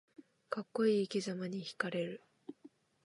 [0.49, 2.23] かっこいい生きざまにひかれる